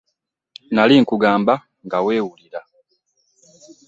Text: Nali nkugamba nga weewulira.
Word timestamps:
Nali 0.73 0.95
nkugamba 1.03 1.53
nga 1.85 1.97
weewulira. 2.05 2.59